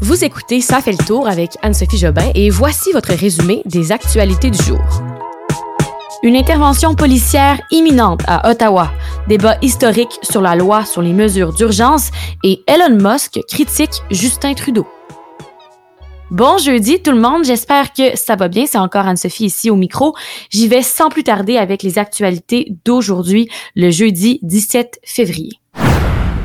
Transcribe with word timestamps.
Vous 0.00 0.24
écoutez 0.24 0.60
Ça 0.60 0.80
fait 0.80 0.92
le 0.92 1.04
tour 1.04 1.26
avec 1.26 1.56
Anne-Sophie 1.60 1.98
Jobin 1.98 2.30
et 2.36 2.50
voici 2.50 2.92
votre 2.92 3.12
résumé 3.12 3.62
des 3.64 3.90
actualités 3.90 4.48
du 4.48 4.62
jour. 4.62 4.78
Une 6.22 6.36
intervention 6.36 6.94
policière 6.94 7.60
imminente 7.72 8.20
à 8.28 8.48
Ottawa, 8.48 8.92
débat 9.26 9.56
historique 9.60 10.20
sur 10.22 10.40
la 10.40 10.54
loi 10.54 10.84
sur 10.84 11.02
les 11.02 11.12
mesures 11.12 11.52
d'urgence 11.52 12.10
et 12.44 12.62
Elon 12.68 12.96
Musk 12.96 13.40
critique 13.48 14.02
Justin 14.12 14.54
Trudeau. 14.54 14.86
Bon 16.30 16.58
jeudi 16.58 17.02
tout 17.02 17.12
le 17.12 17.20
monde, 17.20 17.44
j'espère 17.44 17.92
que 17.92 18.16
ça 18.16 18.36
va 18.36 18.46
bien. 18.46 18.66
C'est 18.66 18.78
encore 18.78 19.06
Anne-Sophie 19.06 19.46
ici 19.46 19.68
au 19.68 19.76
micro. 19.76 20.14
J'y 20.50 20.68
vais 20.68 20.82
sans 20.82 21.08
plus 21.08 21.24
tarder 21.24 21.56
avec 21.56 21.82
les 21.82 21.98
actualités 21.98 22.72
d'aujourd'hui, 22.84 23.48
le 23.74 23.90
jeudi 23.90 24.38
17 24.42 25.00
février 25.04 25.58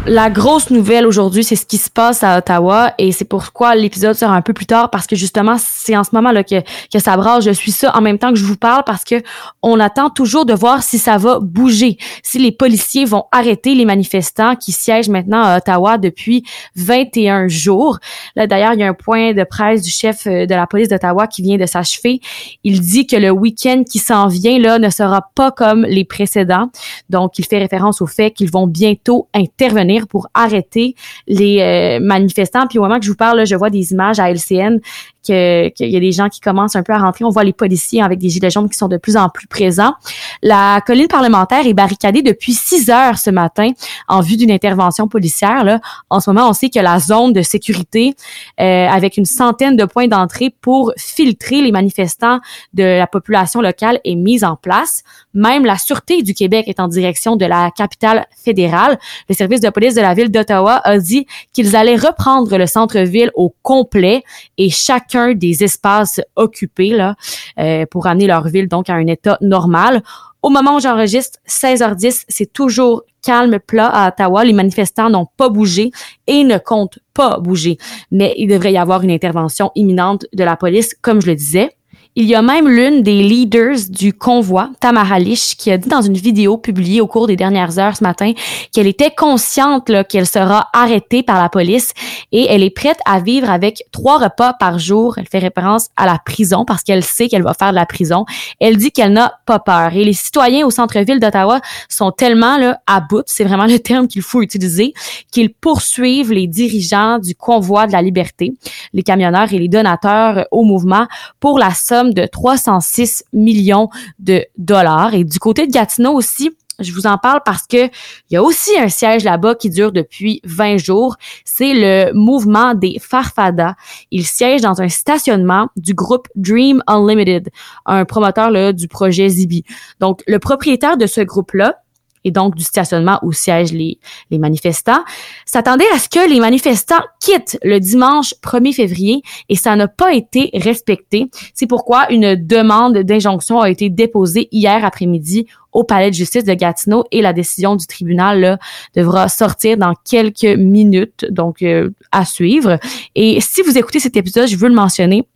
la 0.06 0.30
grosse 0.30 0.70
nouvelle 0.70 1.08
aujourd'hui, 1.08 1.46
c'est 1.46 1.56
ce 1.56 1.66
qui 1.66 1.78
se 1.78 1.90
passe 1.90 2.24
à 2.24 2.38
Ottawa 2.38 2.94
et 2.98 3.14
c'est 3.14 3.24
pourquoi 3.24 3.74
l'épisode 3.74 4.16
sera 4.16 4.36
un 4.36 4.42
peu 4.42 4.52
plus 4.52 4.66
tard 4.66 4.90
parce 4.90 5.08
que 5.08 5.16
justement, 5.16 5.55
c'est 5.58 5.96
en 5.96 6.04
ce 6.04 6.10
moment 6.12 6.34
là 6.34 6.44
que, 6.44 6.60
que 6.91 7.00
ça 7.00 7.16
brasse. 7.16 7.46
Je 7.46 7.52
suis 7.52 7.72
ça 7.72 7.96
en 7.96 8.02
même 8.02 8.18
temps 8.18 8.32
que 8.32 8.36
je 8.36 8.44
vous 8.44 8.58
parle 8.58 8.84
parce 8.86 9.05
que 9.05 9.24
on 9.62 9.80
attend 9.80 10.10
toujours 10.10 10.46
de 10.46 10.54
voir 10.54 10.84
si 10.84 11.00
ça 11.00 11.18
va 11.18 11.40
bouger, 11.40 11.98
si 12.22 12.38
les 12.38 12.52
policiers 12.52 13.05
vont 13.05 13.26
arrêter 13.32 13.76
les 13.76 13.86
manifestants 13.86 14.58
qui 14.58 14.74
siègent 14.74 15.08
maintenant 15.08 15.41
à 15.41 15.58
Ottawa 15.58 15.98
depuis 15.98 16.44
21 16.76 17.48
jours. 17.48 17.99
Là, 18.35 18.46
d'ailleurs, 18.46 18.74
il 18.74 18.82
y 18.82 18.84
a 18.84 18.88
un 18.88 18.94
point 18.94 19.32
de 19.34 19.46
presse 19.46 19.84
du 19.84 19.90
chef 19.90 20.27
euh, 20.27 20.46
de 20.46 20.54
la 20.54 20.68
police 20.68 20.90
d'Ottawa 20.90 21.27
qui 21.27 21.44
vient 21.44 21.58
de 21.58 21.66
s'achever. 21.66 22.20
Il 22.66 22.82
dit 22.82 23.08
que 23.08 23.16
le 23.16 23.32
week-end 23.32 23.84
qui 23.90 23.99
s'en 23.99 24.27
vient 24.27 24.60
là 24.60 24.80
ne 24.80 24.90
sera 24.90 25.30
pas 25.34 25.52
comme 25.52 25.85
les 25.85 26.04
précédents. 26.04 26.70
Donc, 27.10 27.40
il 27.40 27.46
fait 27.46 27.60
référence 27.60 28.02
au 28.02 28.08
fait 28.08 28.32
qu'ils 28.32 28.52
vont 28.52 28.68
bientôt 28.68 29.30
intervenir 29.34 29.93
pour 30.08 30.28
arrêter 30.34 30.96
les 31.28 31.60
euh, 31.62 32.00
manifestants. 32.00 32.68
Puis 32.68 32.80
au 32.80 32.84
moment 32.84 33.00
que 33.00 33.06
je 33.06 33.10
vous 33.10 33.18
parle, 33.18 33.46
je 33.46 33.56
vois 33.56 33.70
des 33.70 33.92
images 33.92 34.20
à 34.20 34.30
LCN 34.30 34.80
qu'il 35.23 35.73
y 35.80 35.95
a 35.95 36.00
des 36.00 36.12
gens 36.12 36.30
qui 36.30 36.40
commencent 36.40 36.76
un 36.76 36.84
peu 36.84 36.93
à 36.93 36.98
rentrer. 36.98 37.26
On 37.26 37.29
voit 37.29 37.43
les 37.43 37.54
policiers 37.54 38.02
avec 38.02 38.20
des 38.20 38.29
gilets 38.29 38.49
jaunes 38.49 38.70
qui 38.70 38.77
sont 38.77 38.88
de 38.88 38.98
plus 38.98 39.18
en 39.18 39.29
plus 39.29 39.48
présents. 39.48 39.93
La 40.41 40.82
colline 40.85 41.07
parlementaire 41.07 41.66
est 41.66 41.74
barricadée 41.74 42.21
depuis 42.21 42.54
6 42.54 42.90
heures 42.90 43.18
ce 43.18 43.29
matin 43.29 43.71
en 44.07 44.21
vue 44.21 44.38
d'une 44.38 44.51
intervention 44.51 45.07
policière. 45.07 45.63
Là. 45.63 45.79
En 46.10 46.20
ce 46.20 46.29
moment, 46.29 46.49
on 46.49 46.54
sait 46.54 46.70
que 46.70 46.79
la 46.79 46.99
zone 46.99 47.34
de 47.34 47.41
sécurité, 47.41 48.16
euh, 48.60 48.88
avec 48.88 49.18
une 49.18 49.26
centaine 49.26 49.77
de 49.77 49.85
points 49.85 50.07
d'entrée 50.07 50.54
pour 50.62 50.91
filtrer 50.98 51.62
les 51.62 51.71
manifestants 51.71 52.40
de 52.74 52.84
la 52.84 53.07
population 53.07 53.62
locale, 53.62 53.99
est 54.04 54.16
mise 54.16 54.44
en 54.44 54.55
place. 54.55 55.04
Même 55.34 55.66
la 55.66 55.77
Sûreté 55.77 56.21
du 56.21 56.34
Québec 56.34 56.68
est 56.68 56.79
en 56.79 56.88
direction 56.88 57.35
de 57.35 57.46
la 57.46 57.71
capitale 57.71 58.27
fédérale. 58.44 58.99
Le 59.29 59.35
service 59.35 59.62
de 59.62 59.70
police 59.70 59.96
de 59.96 60.01
la 60.01 60.13
ville 60.13 60.29
d'Ottawa 60.29 60.82
a 60.84 60.98
dit 60.98 61.26
qu'ils 61.54 61.76
allaient 61.76 61.96
reprendre 61.96 62.57
le 62.57 62.68
centre-ville 62.68 63.32
au 63.35 63.54
complet 63.62 64.24
et 64.57 64.69
chaque 64.69 65.12
des 65.36 65.64
espaces 65.64 66.22
occupés 66.36 66.90
là, 66.90 67.16
euh, 67.59 67.86
pour 67.86 68.08
amener 68.08 68.28
leur 68.28 68.47
ville 68.47 68.68
donc 68.68 68.90
à 68.90 68.94
un 68.94 69.08
état 69.08 69.38
normal. 69.42 70.02
Au 70.42 70.50
moment 70.50 70.75
où 70.75 70.80
j'enregistre, 70.80 71.40
16h10, 71.47 72.25
c'est 72.28 72.52
toujours 72.52 73.03
calme, 73.22 73.59
plat 73.66 73.88
à 73.88 74.09
Ottawa. 74.09 74.44
Les 74.44 74.52
manifestants 74.52 75.09
n'ont 75.09 75.28
pas 75.38 75.47
bougé 75.50 75.91
et 76.28 76.44
ne 76.44 76.58
comptent 76.58 77.00
pas 77.14 77.40
bouger. 77.40 77.78
Mais 78.12 78.34
il 78.38 78.47
devrait 78.47 78.74
y 78.74 78.78
avoir 78.78 79.03
une 79.03 79.12
intervention 79.12 79.72
imminente 79.75 80.25
de 80.34 80.44
la 80.44 80.58
police, 80.58 80.96
comme 81.02 81.22
je 81.22 81.28
le 81.28 81.36
disais. 81.36 81.72
Il 82.16 82.25
y 82.25 82.36
a 82.36 82.44
même 82.44 82.68
l'une 82.68 83.02
des 83.02 83.24
leaders 83.24 83.90
du 83.90 84.14
convoi, 84.14 84.69
Tamara 84.80 85.18
Lich, 85.18 85.56
qui 85.58 85.72
a 85.72 85.80
dit 85.80 85.90
dans 85.90 86.03
une 86.03 86.14
vidéo 86.14 86.58
publiée 86.58 87.02
au 87.02 87.08
cours 87.08 87.25
des 87.25 87.36
dernières 87.36 87.80
heures 87.80 87.97
ce 87.97 88.03
matin 88.03 88.34
qu'elle 88.72 88.86
était 88.86 89.09
consciente 89.09 89.92
qu'elle 90.08 90.28
sera 90.28 90.69
arrêtée 90.74 91.24
par 91.24 91.41
la 91.41 91.50
police 91.50 91.91
et 92.31 92.46
elle 92.47 92.62
est 92.62 92.69
prête 92.69 93.00
à 93.06 93.19
vivre 93.19 93.50
avec 93.50 93.86
trois 93.91 94.19
repas 94.19 94.53
par 94.53 94.78
jour. 94.78 95.18
Elle 95.18 95.28
fait 95.28 95.40
référence 95.40 95.90
à 95.96 96.06
la 96.06 96.19
prison 96.24 96.66
parce 96.66 96.84
qu'elle 96.84 97.03
sait 97.03 97.30
qu'elle 97.30 97.41
va 97.41 97.56
faire 97.56 97.72
de 97.72 97.75
la 97.75 97.88
prison. 97.88 98.25
Elle 98.59 98.78
dit 98.78 98.91
qu'elle 98.91 99.14
n'a 99.14 99.34
pas 99.47 99.58
peur. 99.58 99.96
Et 99.96 100.03
les 100.03 100.14
citoyens 100.14 100.68
au 100.68 100.69
centre-ville 100.69 101.19
d'Ottawa 101.19 101.62
sont 101.90 102.12
tellement 102.12 102.57
là, 102.57 102.79
à 102.85 103.02
bout, 103.02 103.23
c'est 103.25 103.44
vraiment 103.44 103.66
le 103.66 103.79
terme 103.79 104.07
qu'il 104.07 104.22
faut 104.22 104.44
utiliser, 104.44 104.94
qu'ils 105.31 105.52
poursuivent 105.52 106.31
les 106.31 106.46
dirigeants 106.46 107.18
du 107.18 107.34
convoi 107.34 107.88
de 107.88 107.91
la 107.91 108.03
liberté, 108.03 108.53
les 108.94 109.02
camionneurs 109.02 109.52
et 109.52 109.57
les 109.57 109.68
donateurs 109.68 110.46
au 110.52 110.63
mouvement 110.63 111.07
pour 111.40 111.57
la 111.57 111.72
somme 111.72 112.03
de 112.12 112.25
306 112.25 113.24
millions 113.34 113.90
de 114.19 114.46
dollars. 114.58 115.14
Et 115.14 115.24
du 115.24 115.40
côté 115.40 115.68
de 115.68 115.72
Gatineau 115.72 116.14
aussi, 116.14 116.52
je 116.80 116.91
vous 116.91 117.06
en 117.06 117.18
parle 117.18 117.41
parce 117.46 117.68
que 117.68 117.86
il 117.86 118.34
y 118.34 118.36
a 118.36 118.44
aussi 118.44 118.72
un 118.80 118.90
siège 118.90 119.24
là-bas 119.24 119.56
qui 119.56 119.69
dure 119.69 119.91
depuis 119.91 120.41
20 120.44 120.78
jours. 120.78 121.18
C'est 121.46 121.74
le 121.74 122.14
mouvement 122.14 122.74
des 122.74 122.97
Farfadas. 123.00 123.75
Il 124.12 124.25
siège 124.25 124.62
dans 124.62 124.81
un 124.81 124.90
stationnement 124.90 125.69
du 125.75 125.94
groupe 125.94 126.28
Dream 126.36 126.84
Unlimited, 126.88 127.50
un 127.86 128.06
promoteur 128.06 128.50
là, 128.50 128.74
du 128.74 128.88
projet 128.88 129.30
Zibi. 129.30 129.64
Donc, 130.00 130.22
le 130.28 130.40
propriétaire 130.40 130.97
de 130.97 131.06
ce 131.06 131.22
groupe-là, 131.22 131.82
et 132.23 132.31
donc 132.31 132.56
du 132.56 132.63
stationnement 132.63 133.19
où 133.23 133.31
siègent 133.31 133.73
les, 133.73 134.00
les 134.31 134.38
manifestants, 134.38 135.03
s'attendait 135.45 135.89
à 135.94 136.00
ce 136.00 136.09
que 136.09 136.29
les 136.29 136.39
manifestants 136.39 137.03
quittent 137.19 137.57
le 137.63 137.79
dimanche 137.79 138.34
1er 138.44 138.73
février 138.73 139.22
et 139.50 139.56
ça 139.56 139.75
n'a 139.75 139.88
pas 139.88 140.13
été 140.13 140.50
respecté. 140.53 141.29
C'est 141.53 141.67
pourquoi 141.67 142.11
une 142.11 142.35
demande 142.35 142.97
d'injonction 143.00 143.59
a 143.59 143.69
été 143.69 143.89
déposée 143.89 144.47
hier 144.51 144.84
après-midi 144.85 145.47
au 145.73 145.84
palais 145.84 146.11
de 146.11 146.16
justice 146.16 146.44
de 146.44 146.53
Gatineau 146.53 147.03
et 147.11 147.22
la 147.22 147.34
décision 147.34 147.75
du 147.75 147.85
tribunal 147.88 148.40
là, 148.40 148.57
devra 148.95 149.28
sortir 149.28 149.78
dans 149.78 149.95
quelques 150.05 150.44
minutes, 150.44 151.25
donc 151.29 151.61
euh, 151.61 151.90
à 152.11 152.25
suivre. 152.25 152.79
Et 153.16 153.41
si 153.41 153.61
vous 153.63 153.78
écoutez 153.78 154.00
cet 154.00 154.16
épisode, 154.16 154.47
je 154.47 154.55
veux 154.55 154.69
le 154.69 154.75
mentionner, 154.75 155.28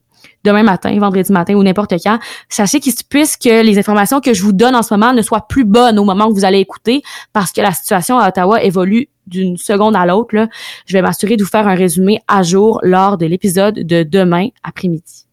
demain 0.43 0.63
matin, 0.63 0.97
vendredi 0.99 1.31
matin 1.31 1.55
ou 1.55 1.63
n'importe 1.63 1.93
quand, 2.03 2.19
sachez 2.49 2.79
qu'il 2.79 2.93
se 2.93 3.03
puisse 3.03 3.37
que 3.37 3.63
les 3.63 3.77
informations 3.77 4.21
que 4.21 4.33
je 4.33 4.43
vous 4.43 4.53
donne 4.53 4.75
en 4.75 4.83
ce 4.83 4.93
moment 4.93 5.13
ne 5.13 5.21
soient 5.21 5.47
plus 5.47 5.65
bonnes 5.65 5.99
au 5.99 6.03
moment 6.03 6.27
où 6.27 6.33
vous 6.33 6.45
allez 6.45 6.59
écouter 6.59 7.01
parce 7.33 7.51
que 7.51 7.61
la 7.61 7.71
situation 7.71 8.17
à 8.17 8.29
Ottawa 8.29 8.63
évolue 8.63 9.09
d'une 9.27 9.57
seconde 9.57 9.95
à 9.95 10.05
l'autre. 10.05 10.47
Je 10.85 10.93
vais 10.93 11.01
m'assurer 11.01 11.37
de 11.37 11.43
vous 11.43 11.49
faire 11.49 11.67
un 11.67 11.75
résumé 11.75 12.19
à 12.27 12.43
jour 12.43 12.79
lors 12.83 13.17
de 13.17 13.25
l'épisode 13.25 13.75
de 13.75 14.03
demain 14.03 14.47
après-midi. 14.63 15.25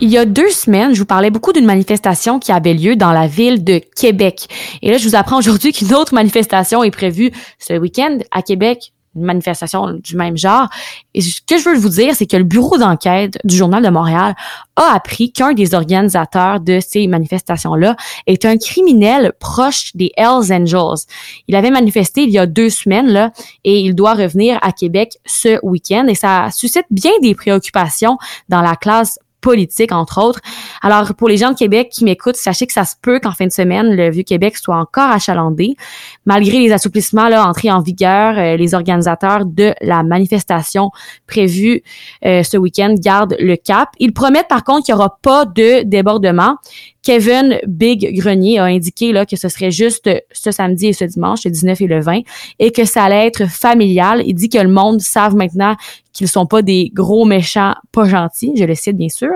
Il 0.00 0.10
y 0.10 0.18
a 0.18 0.24
deux 0.24 0.50
semaines, 0.50 0.92
je 0.92 0.98
vous 0.98 1.06
parlais 1.06 1.30
beaucoup 1.30 1.52
d'une 1.52 1.64
manifestation 1.64 2.38
qui 2.38 2.52
avait 2.52 2.74
lieu 2.74 2.96
dans 2.96 3.12
la 3.12 3.26
ville 3.26 3.62
de 3.62 3.80
Québec. 3.96 4.48
Et 4.82 4.90
là, 4.90 4.98
je 4.98 5.08
vous 5.08 5.14
apprends 5.14 5.38
aujourd'hui 5.38 5.72
qu'une 5.74 5.94
autre 5.94 6.14
manifestation 6.14 6.82
est 6.82 6.90
prévue 6.90 7.30
ce 7.58 7.74
week-end 7.74 8.18
à 8.32 8.42
Québec 8.42 8.92
une 9.16 9.24
manifestation 9.24 9.92
du 9.92 10.16
même 10.16 10.36
genre. 10.36 10.68
Et 11.14 11.20
ce 11.20 11.40
que 11.46 11.58
je 11.58 11.68
veux 11.68 11.76
vous 11.76 11.88
dire, 11.88 12.14
c'est 12.14 12.26
que 12.26 12.36
le 12.36 12.44
bureau 12.44 12.78
d'enquête 12.78 13.38
du 13.44 13.56
Journal 13.56 13.82
de 13.82 13.88
Montréal 13.88 14.34
a 14.76 14.94
appris 14.94 15.32
qu'un 15.32 15.52
des 15.52 15.74
organisateurs 15.74 16.60
de 16.60 16.80
ces 16.80 17.06
manifestations-là 17.06 17.96
est 18.26 18.44
un 18.44 18.56
criminel 18.56 19.32
proche 19.38 19.94
des 19.94 20.12
Hells 20.16 20.52
Angels. 20.52 21.06
Il 21.48 21.54
avait 21.54 21.70
manifesté 21.70 22.22
il 22.22 22.30
y 22.30 22.38
a 22.38 22.46
deux 22.46 22.70
semaines 22.70 23.08
là, 23.08 23.30
et 23.64 23.80
il 23.80 23.94
doit 23.94 24.14
revenir 24.14 24.58
à 24.62 24.72
Québec 24.72 25.18
ce 25.26 25.58
week-end. 25.64 26.06
Et 26.08 26.14
ça 26.14 26.48
suscite 26.52 26.86
bien 26.90 27.12
des 27.22 27.34
préoccupations 27.34 28.18
dans 28.48 28.62
la 28.62 28.76
classe 28.76 29.18
politique, 29.44 29.92
entre 29.92 30.24
autres. 30.24 30.40
Alors, 30.80 31.14
pour 31.14 31.28
les 31.28 31.36
gens 31.36 31.52
de 31.52 31.56
Québec 31.56 31.90
qui 31.92 32.02
m'écoutent, 32.04 32.36
sachez 32.36 32.66
que 32.66 32.72
ça 32.72 32.86
se 32.86 32.94
peut 33.00 33.20
qu'en 33.20 33.32
fin 33.32 33.46
de 33.46 33.52
semaine, 33.52 33.94
le 33.94 34.10
Vieux-Québec 34.10 34.56
soit 34.56 34.76
encore 34.76 35.10
achalandé. 35.10 35.76
Malgré 36.24 36.58
les 36.60 36.72
assouplissements 36.72 37.28
là, 37.28 37.46
entrés 37.46 37.70
en 37.70 37.82
vigueur, 37.82 38.38
euh, 38.38 38.56
les 38.56 38.74
organisateurs 38.74 39.44
de 39.44 39.74
la 39.82 40.02
manifestation 40.02 40.90
prévue 41.26 41.82
euh, 42.24 42.42
ce 42.42 42.56
week-end 42.56 42.94
gardent 42.98 43.36
le 43.38 43.56
cap. 43.56 43.90
Ils 43.98 44.14
promettent 44.14 44.48
par 44.48 44.64
contre 44.64 44.86
qu'il 44.86 44.94
n'y 44.94 45.00
aura 45.00 45.18
pas 45.20 45.44
de 45.44 45.82
débordement. 45.82 46.56
Kevin 47.02 47.58
Big 47.66 48.18
Grenier 48.18 48.58
a 48.58 48.64
indiqué 48.64 49.12
là, 49.12 49.26
que 49.26 49.36
ce 49.36 49.50
serait 49.50 49.70
juste 49.70 50.08
ce 50.32 50.50
samedi 50.50 50.86
et 50.86 50.92
ce 50.94 51.04
dimanche, 51.04 51.44
le 51.44 51.50
19 51.50 51.82
et 51.82 51.86
le 51.86 52.00
20, 52.00 52.20
et 52.58 52.72
que 52.72 52.86
ça 52.86 53.04
allait 53.04 53.26
être 53.26 53.46
familial. 53.46 54.22
Il 54.24 54.34
dit 54.34 54.48
que 54.48 54.56
le 54.56 54.70
monde 54.70 55.02
savent 55.02 55.36
maintenant 55.36 55.76
qu'ils 56.14 56.28
sont 56.28 56.46
pas 56.46 56.62
des 56.62 56.90
gros 56.94 57.26
méchants 57.26 57.74
pas 57.92 58.04
gentils, 58.04 58.54
je 58.56 58.64
le 58.64 58.74
cite 58.74 58.96
bien 58.96 59.10
sûr. 59.10 59.34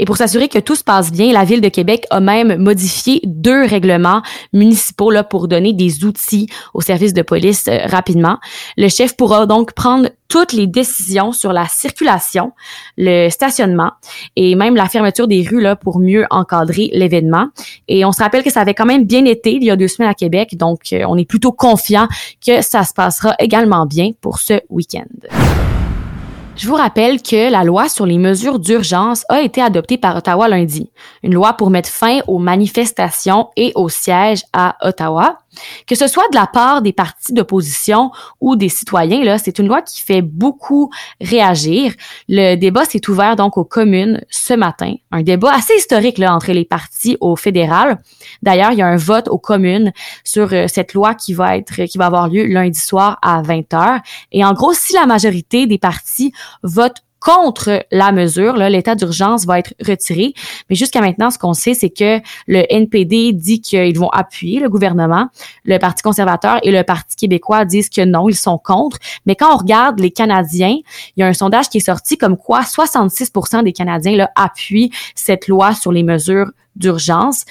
Et 0.00 0.06
pour 0.06 0.16
s'assurer 0.16 0.48
que 0.48 0.58
tout 0.58 0.76
se 0.76 0.82
passe 0.82 1.12
bien, 1.12 1.30
la 1.30 1.44
Ville 1.44 1.60
de 1.60 1.68
Québec 1.68 2.06
a 2.08 2.20
même 2.20 2.56
modifié 2.56 3.20
deux 3.26 3.66
règlements 3.66 4.22
municipaux 4.54 5.10
là, 5.10 5.24
pour 5.24 5.46
donner 5.46 5.74
des 5.74 6.06
outils 6.06 6.48
aux 6.72 6.80
services 6.80 7.12
de 7.12 7.20
police 7.20 7.66
euh, 7.68 7.80
rapidement. 7.84 8.38
Le 8.78 8.88
chef 8.88 9.14
pourra 9.14 9.44
donc 9.44 9.74
prendre 9.74 10.08
toutes 10.28 10.54
les 10.54 10.66
décisions 10.66 11.32
sur 11.32 11.52
la 11.52 11.66
circulation, 11.66 12.52
le 12.96 13.28
stationnement 13.28 13.92
et 14.36 14.54
même 14.54 14.74
la 14.74 14.86
fermeture 14.86 15.28
des 15.28 15.42
rues 15.42 15.60
là, 15.60 15.76
pour 15.76 15.98
mieux 15.98 16.24
encadrer 16.30 16.88
l'événement. 16.94 17.48
Et 17.86 18.06
on 18.06 18.12
se 18.12 18.22
rappelle 18.22 18.42
que 18.42 18.50
ça 18.50 18.62
avait 18.62 18.74
quand 18.74 18.86
même 18.86 19.04
bien 19.04 19.26
été 19.26 19.52
il 19.52 19.64
y 19.64 19.70
a 19.70 19.76
deux 19.76 19.88
semaines 19.88 20.10
à 20.10 20.14
Québec, 20.14 20.56
donc 20.56 20.94
euh, 20.94 21.04
on 21.08 21.18
est 21.18 21.26
plutôt 21.26 21.52
confiant 21.52 22.08
que 22.44 22.62
ça 22.62 22.84
se 22.84 22.94
passera 22.94 23.34
également 23.38 23.84
bien 23.84 24.12
pour 24.22 24.38
ce 24.38 24.60
week-end. 24.70 25.79
Je 26.60 26.68
vous 26.68 26.74
rappelle 26.74 27.22
que 27.22 27.50
la 27.50 27.64
loi 27.64 27.88
sur 27.88 28.04
les 28.04 28.18
mesures 28.18 28.58
d'urgence 28.58 29.24
a 29.30 29.40
été 29.40 29.62
adoptée 29.62 29.96
par 29.96 30.14
Ottawa 30.14 30.46
lundi. 30.46 30.90
Une 31.22 31.32
loi 31.32 31.54
pour 31.54 31.70
mettre 31.70 31.88
fin 31.88 32.20
aux 32.26 32.38
manifestations 32.38 33.48
et 33.56 33.72
aux 33.76 33.88
sièges 33.88 34.42
à 34.52 34.76
Ottawa. 34.82 35.38
Que 35.86 35.94
ce 35.94 36.06
soit 36.06 36.28
de 36.30 36.36
la 36.36 36.46
part 36.46 36.82
des 36.82 36.92
partis 36.92 37.32
d'opposition 37.32 38.10
ou 38.40 38.56
des 38.56 38.68
citoyens, 38.68 39.24
là, 39.24 39.38
c'est 39.38 39.58
une 39.58 39.66
loi 39.66 39.82
qui 39.82 40.00
fait 40.00 40.22
beaucoup 40.22 40.90
réagir. 41.20 41.92
Le 42.28 42.54
débat 42.54 42.84
s'est 42.84 43.08
ouvert 43.08 43.36
donc 43.36 43.56
aux 43.56 43.64
communes 43.64 44.22
ce 44.30 44.54
matin. 44.54 44.94
Un 45.10 45.22
débat 45.22 45.52
assez 45.52 45.74
historique 45.74 46.18
là, 46.18 46.34
entre 46.34 46.52
les 46.52 46.64
partis 46.64 47.16
au 47.20 47.36
fédéral. 47.36 47.98
D'ailleurs, 48.42 48.72
il 48.72 48.78
y 48.78 48.82
a 48.82 48.86
un 48.86 48.96
vote 48.96 49.28
aux 49.28 49.38
communes 49.38 49.92
sur 50.24 50.52
euh, 50.52 50.66
cette 50.68 50.94
loi 50.94 51.14
qui 51.14 51.34
va 51.34 51.56
être, 51.56 51.84
qui 51.84 51.98
va 51.98 52.06
avoir 52.06 52.28
lieu 52.28 52.46
lundi 52.46 52.78
soir 52.78 53.18
à 53.22 53.42
20 53.42 53.60
h. 53.72 54.00
Et 54.32 54.44
en 54.44 54.52
gros, 54.52 54.72
si 54.72 54.92
la 54.92 55.06
majorité 55.06 55.66
des 55.66 55.78
partis 55.78 56.32
votent 56.62 57.02
contre 57.20 57.84
la 57.92 58.12
mesure, 58.12 58.54
l'état 58.56 58.94
d'urgence 58.94 59.44
va 59.44 59.58
être 59.58 59.74
retiré. 59.86 60.34
Mais 60.68 60.76
jusqu'à 60.76 61.00
maintenant, 61.00 61.30
ce 61.30 61.38
qu'on 61.38 61.54
sait, 61.54 61.74
c'est 61.74 61.90
que 61.90 62.20
le 62.46 62.64
NPD 62.70 63.32
dit 63.32 63.60
qu'ils 63.60 63.98
vont 63.98 64.08
appuyer 64.08 64.58
le 64.58 64.68
gouvernement. 64.68 65.28
Le 65.64 65.78
Parti 65.78 66.02
conservateur 66.02 66.58
et 66.62 66.72
le 66.72 66.82
Parti 66.82 67.16
québécois 67.16 67.64
disent 67.64 67.90
que 67.90 68.04
non, 68.04 68.28
ils 68.28 68.36
sont 68.36 68.58
contre. 68.58 68.98
Mais 69.26 69.36
quand 69.36 69.54
on 69.54 69.58
regarde 69.58 70.00
les 70.00 70.10
Canadiens, 70.10 70.78
il 71.16 71.20
y 71.20 71.22
a 71.22 71.26
un 71.26 71.34
sondage 71.34 71.68
qui 71.68 71.78
est 71.78 71.86
sorti 71.86 72.16
comme 72.16 72.36
quoi 72.36 72.62
66% 72.62 73.64
des 73.64 73.72
Canadiens 73.72 74.26
appuient 74.34 74.90
cette 75.14 75.46
loi 75.46 75.74
sur 75.74 75.92
les 75.92 76.02
mesures 76.02 76.50
d'urgence. 76.76 77.44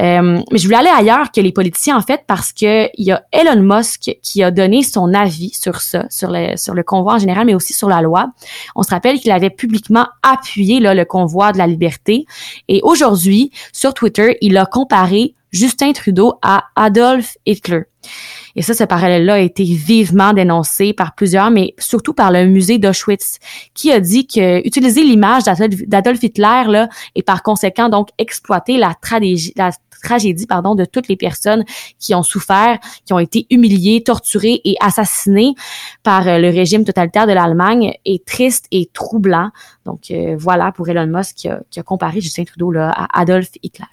Euh, 0.00 0.40
mais 0.52 0.58
je 0.58 0.64
voulais 0.64 0.78
aller 0.78 0.92
ailleurs 0.94 1.32
que 1.32 1.40
les 1.40 1.52
politiciens, 1.52 1.96
en 1.96 2.02
fait, 2.02 2.22
parce 2.26 2.52
que 2.52 2.88
il 2.98 3.06
y 3.06 3.12
a 3.12 3.22
Elon 3.32 3.62
Musk 3.62 4.16
qui 4.22 4.42
a 4.42 4.50
donné 4.50 4.82
son 4.82 5.14
avis 5.14 5.50
sur 5.50 5.80
ça, 5.80 6.06
sur 6.10 6.30
le, 6.30 6.56
sur 6.56 6.74
le 6.74 6.82
convoi 6.82 7.14
en 7.14 7.18
général, 7.18 7.46
mais 7.46 7.54
aussi 7.54 7.72
sur 7.72 7.88
la 7.88 8.02
loi. 8.02 8.32
On 8.74 8.82
se 8.82 8.90
rappelle 8.90 9.18
qu'il 9.18 9.30
avait 9.30 9.50
publiquement 9.50 10.06
appuyé 10.22 10.80
là, 10.80 10.94
le 10.94 11.04
convoi 11.04 11.52
de 11.52 11.58
la 11.58 11.66
liberté. 11.66 12.26
Et 12.68 12.80
aujourd'hui, 12.82 13.50
sur 13.72 13.94
Twitter, 13.94 14.36
il 14.40 14.56
a 14.56 14.66
comparé 14.66 15.34
Justin 15.52 15.92
Trudeau 15.92 16.34
à 16.42 16.64
Adolf 16.76 17.36
Hitler. 17.46 17.84
Et 18.56 18.62
ça, 18.62 18.74
ce 18.74 18.84
parallèle-là 18.84 19.34
a 19.34 19.38
été 19.38 19.64
vivement 19.64 20.32
dénoncé 20.32 20.94
par 20.94 21.14
plusieurs, 21.14 21.50
mais 21.50 21.74
surtout 21.78 22.14
par 22.14 22.32
le 22.32 22.46
musée 22.46 22.78
d'Auschwitz, 22.78 23.38
qui 23.74 23.92
a 23.92 24.00
dit 24.00 24.26
que 24.26 24.66
utiliser 24.66 25.02
l'image 25.02 25.44
d'Adolf 25.44 26.22
Hitler 26.22 26.62
là, 26.66 26.88
et 27.14 27.22
par 27.22 27.42
conséquent 27.42 27.88
donc 27.88 28.08
exploiter 28.18 28.78
la, 28.78 28.94
tragédie, 28.94 29.52
la 29.56 29.70
tragédie 30.02 30.46
pardon, 30.46 30.74
de 30.74 30.84
toutes 30.84 31.08
les 31.08 31.16
personnes 31.16 31.64
qui 31.98 32.14
ont 32.14 32.22
souffert, 32.22 32.78
qui 33.04 33.12
ont 33.12 33.18
été 33.18 33.46
humiliées, 33.50 34.02
torturées 34.02 34.60
et 34.64 34.76
assassinées 34.80 35.54
par 36.02 36.26
euh, 36.26 36.38
le 36.38 36.48
régime 36.48 36.84
totalitaire 36.84 37.26
de 37.26 37.32
l'Allemagne 37.32 37.94
est 38.04 38.24
triste 38.24 38.66
et 38.70 38.88
troublant. 38.92 39.50
Donc 39.84 40.10
euh, 40.10 40.36
voilà 40.38 40.72
pour 40.72 40.88
Elon 40.88 41.06
Musk 41.06 41.36
qui 41.36 41.48
a, 41.48 41.60
qui 41.70 41.78
a 41.78 41.82
comparé 41.82 42.20
Justin 42.20 42.44
Trudeau 42.44 42.70
là, 42.70 42.90
à 42.90 43.20
Adolf 43.20 43.50
Hitler. 43.62 43.86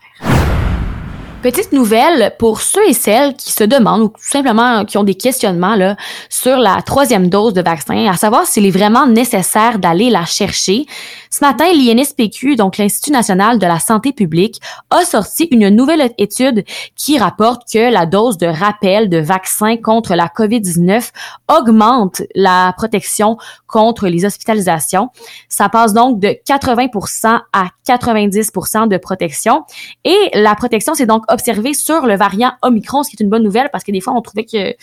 Petite 1.44 1.74
nouvelle 1.74 2.34
pour 2.40 2.62
ceux 2.62 2.88
et 2.88 2.94
celles 2.94 3.36
qui 3.36 3.51
se 3.51 3.66
demandent 3.66 4.04
ou 4.04 4.13
simplement 4.18 4.86
qui 4.86 4.98
ont 4.98 5.04
des 5.04 5.16
questionnements 5.16 5.75
là, 5.75 5.98
sur 6.30 6.56
la 6.56 6.81
troisième 6.81 7.28
dose 7.28 7.51
de 7.51 7.62
vaccin, 7.62 8.07
à 8.10 8.16
savoir 8.16 8.48
s'il 8.48 8.66
est 8.66 8.72
vraiment 8.72 9.07
nécessaire 9.07 9.78
d'aller 9.78 10.10
la 10.10 10.24
chercher. 10.24 10.86
Ce 11.30 11.44
matin, 11.44 11.66
l'INSPQ, 11.74 12.56
donc 12.56 12.78
l'Institut 12.78 13.12
national 13.12 13.60
de 13.60 13.66
la 13.66 13.80
santé 13.80 14.13
publique, 14.13 14.62
a 14.90 15.04
sorti 15.04 15.50
une 15.51 15.68
nouvelle 15.68 16.12
étude 16.18 16.63
qui 16.95 17.18
rapporte 17.18 17.63
que 17.69 17.92
la 17.92 18.06
dose 18.06 18.38
de 18.38 18.48
rappel 18.48 19.10
de 19.10 19.18
vaccin 19.18 19.75
contre 19.75 20.16
la 20.16 20.28
COVID-19 20.28 21.10
augmente 21.50 22.22
la 22.36 22.74
protection 22.78 23.38
contre 23.68 24.07
les 24.07 24.24
hospitalisations. 24.24 25.10
Ça 25.50 25.68
passe 25.68 25.94
donc 25.94 26.22
de 26.22 26.38
80% 26.48 27.42
à 27.51 27.66
90% 27.86 28.88
de 28.88 28.98
protection. 28.98 29.63
Et 30.06 30.30
la 30.36 30.56
protection, 30.56 30.94
c'est 30.94 31.06
donc 31.06 31.25
observé 31.33 31.74
sur 31.74 32.06
le 32.06 32.15
variant 32.15 32.53
Omicron, 32.62 33.03
ce 33.03 33.09
qui 33.09 33.18
est 33.19 33.24
une 33.24 33.30
bonne 33.30 33.44
nouvelle 33.44 33.69
parce 33.71 33.83
que 33.83 33.91
des 33.91 34.01
fois, 34.01 34.13
on 34.13 34.21
trouvait 34.21 34.45
que 34.45 34.75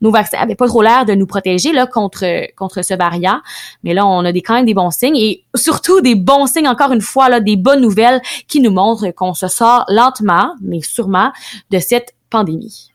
nos 0.00 0.10
vaccins 0.10 0.38
avaient 0.38 0.54
pas 0.54 0.66
trop 0.66 0.82
l'air 0.82 1.04
de 1.04 1.14
nous 1.14 1.26
protéger 1.26 1.72
là 1.72 1.86
contre 1.86 2.24
contre 2.56 2.82
ce 2.82 2.94
variant, 2.94 3.40
mais 3.82 3.94
là 3.94 4.06
on 4.06 4.24
a 4.24 4.32
des 4.32 4.42
quand 4.42 4.54
même 4.54 4.66
des 4.66 4.74
bons 4.74 4.90
signes 4.90 5.16
et 5.16 5.44
surtout 5.54 6.00
des 6.00 6.14
bons 6.14 6.46
signes 6.46 6.68
encore 6.68 6.92
une 6.92 7.00
fois 7.00 7.28
là 7.28 7.40
des 7.40 7.56
bonnes 7.56 7.80
nouvelles 7.80 8.22
qui 8.46 8.60
nous 8.60 8.70
montrent 8.70 9.10
qu'on 9.10 9.34
se 9.34 9.48
sort 9.48 9.84
lentement 9.88 10.54
mais 10.62 10.80
sûrement 10.82 11.32
de 11.70 11.78
cette 11.78 12.14
pandémie. 12.30 12.92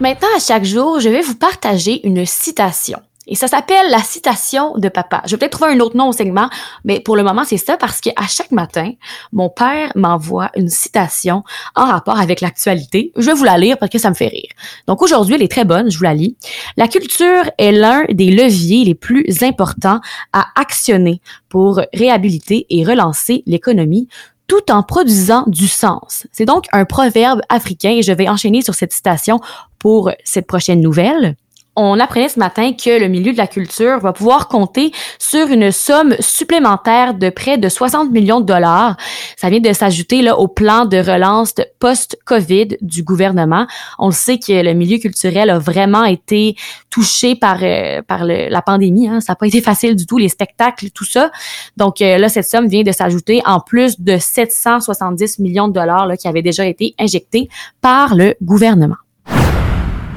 Maintenant 0.00 0.28
à 0.36 0.40
chaque 0.40 0.64
jour, 0.64 0.98
je 0.98 1.08
vais 1.08 1.22
vous 1.22 1.36
partager 1.36 2.04
une 2.04 2.26
citation. 2.26 2.98
Et 3.26 3.36
ça 3.36 3.46
s'appelle 3.46 3.88
la 3.90 4.00
citation 4.00 4.76
de 4.76 4.88
papa. 4.88 5.22
Je 5.26 5.32
vais 5.32 5.38
peut-être 5.38 5.52
trouver 5.52 5.72
un 5.72 5.80
autre 5.80 5.96
nom 5.96 6.08
au 6.08 6.12
segment, 6.12 6.50
mais 6.84 6.98
pour 6.98 7.16
le 7.16 7.22
moment, 7.22 7.44
c'est 7.44 7.56
ça 7.56 7.76
parce 7.76 8.00
qu'à 8.00 8.26
chaque 8.28 8.50
matin, 8.50 8.92
mon 9.32 9.48
père 9.48 9.92
m'envoie 9.94 10.50
une 10.56 10.68
citation 10.68 11.44
en 11.76 11.84
rapport 11.84 12.18
avec 12.18 12.40
l'actualité. 12.40 13.12
Je 13.16 13.26
vais 13.26 13.34
vous 13.34 13.44
la 13.44 13.58
lire 13.58 13.78
parce 13.78 13.92
que 13.92 13.98
ça 13.98 14.10
me 14.10 14.14
fait 14.14 14.26
rire. 14.26 14.50
Donc 14.88 15.02
aujourd'hui, 15.02 15.36
elle 15.36 15.42
est 15.42 15.50
très 15.50 15.64
bonne, 15.64 15.90
je 15.90 15.98
vous 15.98 16.04
la 16.04 16.14
lis. 16.14 16.36
La 16.76 16.88
culture 16.88 17.44
est 17.58 17.72
l'un 17.72 18.04
des 18.10 18.30
leviers 18.30 18.84
les 18.84 18.96
plus 18.96 19.24
importants 19.42 20.00
à 20.32 20.46
actionner 20.56 21.20
pour 21.48 21.80
réhabiliter 21.92 22.66
et 22.70 22.84
relancer 22.84 23.44
l'économie 23.46 24.08
tout 24.48 24.70
en 24.70 24.82
produisant 24.82 25.44
du 25.46 25.68
sens. 25.68 26.26
C'est 26.32 26.44
donc 26.44 26.66
un 26.72 26.84
proverbe 26.84 27.40
africain 27.48 27.90
et 27.90 28.02
je 28.02 28.12
vais 28.12 28.28
enchaîner 28.28 28.62
sur 28.62 28.74
cette 28.74 28.92
citation 28.92 29.40
pour 29.78 30.10
cette 30.24 30.46
prochaine 30.46 30.80
nouvelle 30.80 31.36
on 31.74 31.98
apprenait 31.98 32.28
ce 32.28 32.38
matin 32.38 32.72
que 32.72 33.00
le 33.00 33.08
milieu 33.08 33.32
de 33.32 33.38
la 33.38 33.46
culture 33.46 33.98
va 33.98 34.12
pouvoir 34.12 34.48
compter 34.48 34.92
sur 35.18 35.48
une 35.48 35.72
somme 35.72 36.14
supplémentaire 36.20 37.14
de 37.14 37.30
près 37.30 37.56
de 37.56 37.68
60 37.68 38.10
millions 38.10 38.40
de 38.40 38.46
dollars. 38.46 38.96
Ça 39.36 39.48
vient 39.48 39.60
de 39.60 39.72
s'ajouter 39.72 40.22
là 40.22 40.38
au 40.38 40.48
plan 40.48 40.84
de 40.84 40.98
relance 40.98 41.54
post-Covid 41.78 42.76
du 42.82 43.02
gouvernement. 43.02 43.66
On 43.98 44.10
sait 44.10 44.38
que 44.38 44.62
le 44.62 44.74
milieu 44.74 44.98
culturel 44.98 45.50
a 45.50 45.58
vraiment 45.58 46.04
été 46.04 46.56
touché 46.90 47.34
par 47.34 47.58
euh, 47.62 48.02
la 48.08 48.62
pandémie. 48.62 49.08
Hein. 49.08 49.20
Ça 49.20 49.32
n'a 49.32 49.36
pas 49.36 49.46
été 49.46 49.62
facile 49.62 49.96
du 49.96 50.04
tout, 50.04 50.18
les 50.18 50.28
spectacles, 50.28 50.90
tout 50.90 51.06
ça. 51.06 51.30
Donc 51.78 52.02
euh, 52.02 52.18
là, 52.18 52.28
cette 52.28 52.46
somme 52.46 52.66
vient 52.66 52.82
de 52.82 52.92
s'ajouter 52.92 53.40
en 53.46 53.60
plus 53.60 53.98
de 53.98 54.18
770 54.18 55.38
millions 55.38 55.68
de 55.68 55.72
dollars 55.72 56.06
là, 56.06 56.16
qui 56.16 56.28
avaient 56.28 56.42
déjà 56.42 56.66
été 56.66 56.94
injectés 56.98 57.48
par 57.80 58.14
le 58.14 58.34
gouvernement 58.42 58.96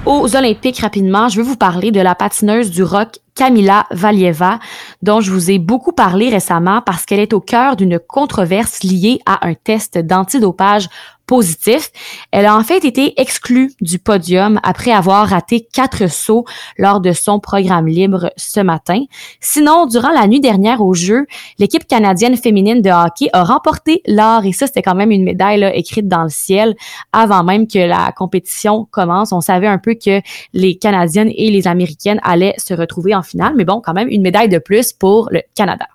aux 0.05 0.35
Olympiques 0.35 0.79
rapidement, 0.79 1.29
je 1.29 1.37
veux 1.37 1.47
vous 1.47 1.55
parler 1.55 1.91
de 1.91 1.99
la 1.99 2.15
patineuse 2.15 2.69
du 2.69 2.83
rock 2.83 3.19
Camila 3.33 3.85
Valieva, 3.91 4.59
dont 5.01 5.19
je 5.19 5.31
vous 5.31 5.51
ai 5.51 5.59
beaucoup 5.59 5.91
parlé 5.91 6.29
récemment 6.29 6.81
parce 6.81 7.05
qu'elle 7.05 7.19
est 7.19 7.33
au 7.33 7.41
cœur 7.41 7.75
d'une 7.75 7.99
controverse 7.99 8.83
liée 8.83 9.19
à 9.25 9.47
un 9.47 9.55
test 9.55 9.97
d'antidopage 9.97 10.87
positif. 11.27 11.91
Elle 12.31 12.45
a 12.45 12.55
en 12.55 12.63
fait 12.63 12.85
été 12.85 13.19
exclue 13.19 13.71
du 13.81 13.99
podium 13.99 14.59
après 14.63 14.91
avoir 14.91 15.27
raté 15.27 15.67
quatre 15.71 16.09
sauts 16.09 16.45
lors 16.77 17.01
de 17.01 17.11
son 17.11 17.39
programme 17.39 17.87
libre 17.87 18.31
ce 18.37 18.59
matin. 18.59 19.03
Sinon, 19.39 19.85
durant 19.85 20.11
la 20.11 20.27
nuit 20.27 20.41
dernière 20.41 20.81
au 20.81 20.93
jeu, 20.93 21.25
l'équipe 21.59 21.87
canadienne 21.87 22.37
féminine 22.37 22.81
de 22.81 22.89
hockey 22.89 23.29
a 23.33 23.43
remporté 23.43 24.01
l'or 24.07 24.45
et 24.45 24.51
ça, 24.51 24.67
c'était 24.67 24.81
quand 24.81 24.95
même 24.95 25.11
une 25.11 25.23
médaille 25.23 25.63
écrite 25.73 26.07
dans 26.07 26.23
le 26.23 26.29
ciel 26.29 26.75
avant 27.13 27.43
même 27.43 27.67
que 27.67 27.79
la 27.79 28.11
compétition 28.15 28.87
commence. 28.91 29.31
On 29.31 29.41
savait 29.41 29.67
un 29.67 29.77
peu 29.77 29.95
que 29.95 30.21
les 30.53 30.77
Canadiennes 30.77 31.31
et 31.35 31.51
les 31.51 31.67
Américaines 31.67 32.19
allaient 32.23 32.55
se 32.57 32.73
retrouver 32.73 33.15
en 33.15 33.23
finale, 33.23 33.53
mais 33.55 33.65
bon, 33.65 33.81
quand 33.83 33.93
même 33.93 34.09
une 34.09 34.21
médaille 34.21 34.49
de 34.49 34.59
plus 34.59 34.93
pour 34.93 35.29
le 35.31 35.41
Canada 35.55 35.85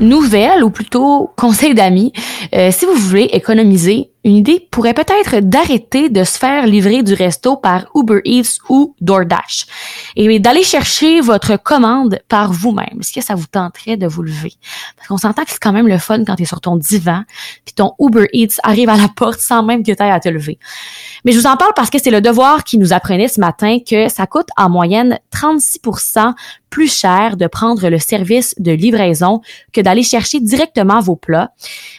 nouvelle 0.00 0.64
ou 0.64 0.70
plutôt 0.70 1.30
conseil 1.36 1.74
d'amis, 1.74 2.12
euh, 2.54 2.70
si 2.72 2.86
vous 2.86 2.94
voulez 2.94 3.28
économiser, 3.32 4.10
une 4.24 4.36
idée 4.36 4.68
pourrait 4.70 4.94
peut-être 4.94 5.40
d'arrêter 5.40 6.08
de 6.08 6.22
se 6.24 6.38
faire 6.38 6.66
livrer 6.66 7.02
du 7.02 7.14
resto 7.14 7.56
par 7.56 7.86
Uber 7.94 8.20
Eats 8.24 8.58
ou 8.68 8.94
DoorDash 9.00 9.66
et 10.16 10.38
d'aller 10.38 10.62
chercher 10.62 11.20
votre 11.20 11.56
commande 11.56 12.20
par 12.28 12.52
vous-même. 12.52 13.00
Est-ce 13.00 13.12
que 13.12 13.20
ça 13.20 13.34
vous 13.34 13.46
tenterait 13.46 13.96
de 13.96 14.06
vous 14.06 14.22
lever? 14.22 14.52
Parce 14.96 15.08
qu'on 15.08 15.18
s'entend 15.18 15.44
que 15.44 15.50
c'est 15.50 15.60
quand 15.60 15.72
même 15.72 15.88
le 15.88 15.98
fun 15.98 16.24
quand 16.24 16.36
tu 16.36 16.44
es 16.44 16.46
sur 16.46 16.60
ton 16.60 16.76
divan 16.76 17.24
puis 17.64 17.74
ton 17.74 17.94
Uber 17.98 18.28
Eats 18.32 18.60
arrive 18.62 18.88
à 18.88 18.96
la 18.96 19.08
porte 19.08 19.40
sans 19.40 19.62
même 19.62 19.82
que 19.82 19.92
tu 19.92 20.02
à 20.02 20.20
te 20.20 20.28
lever. 20.28 20.58
Mais 21.24 21.32
je 21.32 21.38
vous 21.38 21.46
en 21.46 21.56
parle 21.56 21.72
parce 21.74 21.90
que 21.90 21.98
c'est 22.02 22.10
le 22.10 22.20
devoir 22.20 22.64
qui 22.64 22.78
nous 22.78 22.92
apprenait 22.92 23.28
ce 23.28 23.40
matin 23.40 23.78
que 23.78 24.08
ça 24.08 24.26
coûte 24.26 24.48
en 24.56 24.68
moyenne 24.68 25.18
36% 25.32 26.34
plus 26.70 26.92
cher 26.92 27.36
de 27.36 27.46
prendre 27.46 27.88
le 27.88 27.98
service 27.98 28.54
de 28.58 28.72
livraison 28.72 29.42
que 29.72 29.80
d'aller 29.80 30.02
chercher 30.02 30.40
directement 30.40 31.00
vos 31.00 31.16
plats. 31.16 31.52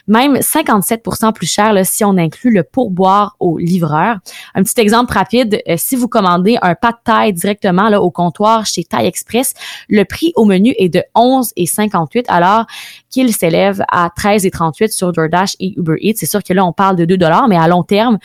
Même 0.08 0.34
57% 0.34 1.32
plus 1.32 1.46
cher 1.46 1.74
si 1.84 2.04
on 2.04 2.13
inclut 2.18 2.52
le 2.52 2.62
pourboire 2.62 3.36
au 3.40 3.58
livreur. 3.58 4.18
Un 4.54 4.62
petit 4.62 4.80
exemple 4.80 5.12
rapide, 5.12 5.60
euh, 5.68 5.74
si 5.76 5.96
vous 5.96 6.08
commandez 6.08 6.56
un 6.62 6.74
pas 6.74 6.92
de 6.92 6.98
taille 7.04 7.32
directement 7.32 7.88
là, 7.88 8.00
au 8.00 8.10
comptoir 8.10 8.66
chez 8.66 8.84
Taille 8.84 9.06
Express, 9.06 9.54
le 9.88 10.04
prix 10.04 10.32
au 10.36 10.44
menu 10.44 10.74
est 10.78 10.88
de 10.88 11.02
11,58 11.14 12.24
alors 12.28 12.66
qu'il 13.10 13.34
s'élève 13.34 13.82
à 13.88 14.08
13,38 14.08 14.92
sur 14.92 15.12
DoorDash 15.12 15.56
et 15.60 15.74
Uber 15.78 15.96
Eats. 16.00 16.14
C'est 16.16 16.26
sûr 16.26 16.42
que 16.42 16.52
là, 16.52 16.64
on 16.64 16.72
parle 16.72 16.96
de 16.96 17.04
2 17.04 17.16
dollars, 17.16 17.48
mais 17.48 17.56
à 17.56 17.68
long 17.68 17.82
terme, 17.82 18.18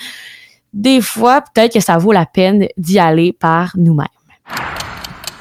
des 0.73 1.01
fois, 1.01 1.41
peut-être 1.41 1.73
que 1.73 1.79
ça 1.79 1.97
vaut 1.97 2.11
la 2.11 2.25
peine 2.25 2.67
d'y 2.77 2.99
aller 2.99 3.33
par 3.33 3.73
nous-mêmes. 3.75 4.07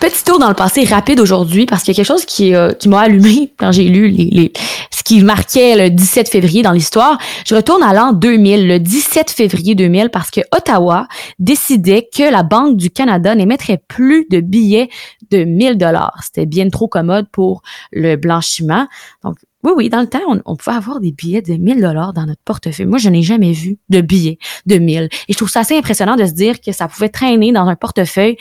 Petit 0.00 0.22
tour 0.22 0.38
dans 0.38 0.48
le 0.48 0.54
passé 0.54 0.84
rapide 0.84 1.18
aujourd'hui 1.18 1.66
parce 1.66 1.82
qu'il 1.82 1.92
y 1.92 1.96
a 1.96 1.98
quelque 1.98 2.06
chose 2.06 2.24
qui, 2.24 2.54
euh, 2.54 2.72
m'a 2.86 3.00
allumé 3.00 3.52
quand 3.58 3.72
j'ai 3.72 3.88
lu 3.88 4.08
les, 4.08 4.26
les, 4.26 4.52
ce 4.92 5.02
qui 5.02 5.20
marquait 5.24 5.74
le 5.76 5.90
17 5.90 6.28
février 6.28 6.62
dans 6.62 6.70
l'histoire. 6.70 7.18
Je 7.44 7.56
retourne 7.56 7.82
à 7.82 7.92
l'an 7.92 8.12
2000, 8.12 8.68
le 8.68 8.78
17 8.78 9.28
février 9.28 9.74
2000, 9.74 10.10
parce 10.10 10.30
que 10.30 10.40
Ottawa 10.56 11.08
décidait 11.40 12.08
que 12.14 12.30
la 12.30 12.44
Banque 12.44 12.76
du 12.76 12.90
Canada 12.90 13.34
n'émettrait 13.34 13.82
plus 13.88 14.26
de 14.30 14.40
billets 14.40 14.88
de 15.32 15.42
1000 15.42 15.76
dollars. 15.78 16.20
C'était 16.22 16.46
bien 16.46 16.68
trop 16.70 16.86
commode 16.86 17.26
pour 17.32 17.62
le 17.90 18.14
blanchiment. 18.14 18.86
Donc, 19.24 19.34
oui, 19.64 19.72
oui, 19.74 19.88
dans 19.88 20.00
le 20.00 20.06
temps, 20.06 20.20
on, 20.44 20.54
pouvait 20.54 20.76
avoir 20.76 21.00
des 21.00 21.10
billets 21.10 21.42
de 21.42 21.54
1000 21.54 21.80
dollars 21.80 22.12
dans 22.12 22.26
notre 22.26 22.42
portefeuille. 22.44 22.86
Moi, 22.86 22.98
je 22.98 23.08
n'ai 23.08 23.22
jamais 23.22 23.50
vu 23.50 23.78
de 23.88 24.00
billets 24.00 24.38
de 24.66 24.76
1000. 24.76 25.08
Et 25.26 25.32
je 25.32 25.36
trouve 25.36 25.50
ça 25.50 25.60
assez 25.60 25.76
impressionnant 25.76 26.14
de 26.14 26.24
se 26.24 26.32
dire 26.32 26.60
que 26.60 26.70
ça 26.70 26.86
pouvait 26.86 27.08
traîner 27.08 27.50
dans 27.50 27.66
un 27.66 27.74
portefeuille 27.74 28.36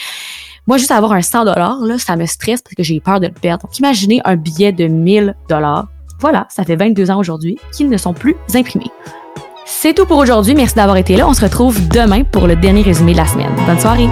moi, 0.68 0.78
juste 0.78 0.92
avoir 0.92 1.14
un 1.14 1.22
100 1.22 1.46
dollars, 1.46 1.80
ça 1.98 2.18
me 2.18 2.26
stresse 2.26 2.62
parce 2.62 2.76
que 2.76 2.84
j'ai 2.84 3.00
peur 3.00 3.22
de 3.22 3.28
le 3.28 3.34
perdre. 3.34 3.64
Donc, 3.64 3.80
imaginez 3.80 4.22
un 4.26 4.36
billet 4.36 4.74
de 4.74 4.88
1000 4.88 5.34
dollars. 5.50 5.88
Voilà, 6.20 6.46
ça 6.50 6.64
fait 6.64 6.76
22 6.76 7.10
ans 7.10 7.20
aujourd'hui 7.20 7.58
qu'ils 7.72 7.90
ne 7.90 7.98
sont 7.98 8.14
plus 8.14 8.36
imprimés. 8.54 8.92
C'est 9.66 9.94
tout 9.94 10.06
pour 10.06 10.18
aujourd'hui. 10.18 10.56
Merci 10.56 10.76
d'avoir 10.76 10.98
été 10.98 11.16
là. 11.16 11.28
On 11.28 11.34
se 11.34 11.42
retrouve 11.42 11.88
demain 11.88 12.24
pour 12.24 12.48
le 12.48 12.56
dernier 12.56 12.82
résumé 12.82 13.14
de 13.14 13.18
la 13.18 13.28
semaine. 13.28 13.52
Bonne 13.66 13.80
soirée. 13.80 14.10